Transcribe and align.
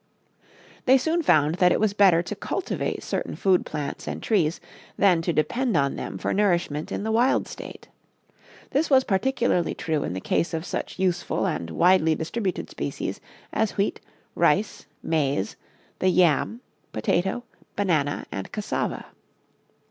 They 0.85 0.97
soon 0.97 1.21
found 1.21 1.55
that 1.59 1.71
it 1.71 1.79
was 1.79 1.93
better 1.93 2.23
to 2.23 2.35
cultivate 2.35 3.03
certain 3.03 3.35
food 3.35 3.67
plants 3.67 4.07
and 4.07 4.19
trees 4.23 4.59
than 4.97 5.21
to 5.21 5.31
depend 5.31 5.77
on 5.77 5.95
them 5.95 6.17
for 6.17 6.33
nourishment 6.33 6.91
in 6.91 7.03
the 7.03 7.11
wild 7.11 7.47
state. 7.47 7.87
This 8.71 8.89
was 8.89 9.03
particularly 9.03 9.75
true 9.75 10.01
in 10.03 10.13
the 10.13 10.19
case 10.19 10.55
of 10.55 10.65
such 10.65 10.97
useful 10.97 11.45
and 11.45 11.69
widely 11.69 12.15
distributed 12.15 12.71
species 12.71 13.21
as 13.53 13.77
wheat, 13.77 13.99
rice, 14.33 14.87
maize, 15.03 15.55
the 15.99 16.09
yam, 16.09 16.61
potato, 16.93 17.43
banana 17.75 18.25
and 18.31 18.51
cassava. 18.51 19.05